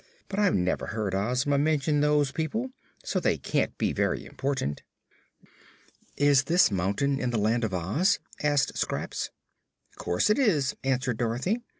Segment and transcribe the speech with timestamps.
[0.29, 2.71] "But I've never heard Ozma mention those people,
[3.03, 4.81] so they can't be very important."
[6.17, 9.29] "Is this mountain in the Land of Oz?" asked Scraps.
[9.97, 11.59] "Course it is," answered Dorothy.